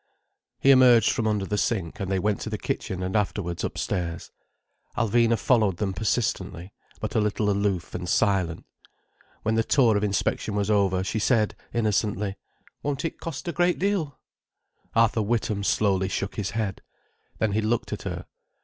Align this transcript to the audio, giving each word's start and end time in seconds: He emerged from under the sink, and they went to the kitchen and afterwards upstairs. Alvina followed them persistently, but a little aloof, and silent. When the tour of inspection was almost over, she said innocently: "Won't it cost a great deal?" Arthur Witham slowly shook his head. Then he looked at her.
He 0.59 0.71
emerged 0.71 1.11
from 1.11 1.27
under 1.27 1.45
the 1.45 1.59
sink, 1.59 1.99
and 1.99 2.11
they 2.11 2.17
went 2.17 2.41
to 2.41 2.49
the 2.49 2.57
kitchen 2.57 3.03
and 3.03 3.15
afterwards 3.15 3.63
upstairs. 3.63 4.31
Alvina 4.97 5.37
followed 5.37 5.77
them 5.77 5.93
persistently, 5.93 6.73
but 6.99 7.13
a 7.13 7.19
little 7.21 7.51
aloof, 7.51 7.93
and 7.93 8.09
silent. 8.09 8.65
When 9.43 9.53
the 9.53 9.63
tour 9.63 9.95
of 9.95 10.03
inspection 10.03 10.55
was 10.55 10.71
almost 10.71 10.93
over, 10.95 11.03
she 11.03 11.19
said 11.19 11.53
innocently: 11.71 12.35
"Won't 12.81 13.05
it 13.05 13.19
cost 13.19 13.47
a 13.47 13.51
great 13.51 13.77
deal?" 13.77 14.17
Arthur 14.95 15.21
Witham 15.21 15.63
slowly 15.63 16.07
shook 16.07 16.33
his 16.35 16.49
head. 16.57 16.81
Then 17.37 17.51
he 17.51 17.61
looked 17.61 17.93
at 17.93 18.01
her. 18.01 18.25